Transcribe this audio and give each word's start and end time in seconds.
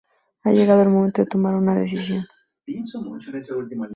Ha 0.45 0.51
llegado 0.51 0.81
el 0.81 0.89
momento 0.89 1.21
de 1.21 1.27
tomar 1.27 1.53
una 1.53 1.75
decisión. 1.75 2.25